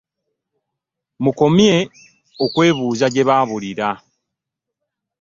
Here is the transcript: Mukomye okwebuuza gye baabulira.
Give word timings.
Mukomye 1.23 1.75
okwebuuza 2.45 3.05
gye 3.13 3.23
baabulira. 3.27 3.89